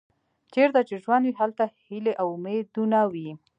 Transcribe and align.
چیرته 0.53 0.81
چې 0.87 0.95
ژوند 1.03 1.23
وي 1.25 1.33
هلته 1.39 1.63
هیلې 1.85 2.13
او 2.21 2.27
امیدونه 2.37 2.99
وي. 3.13 3.29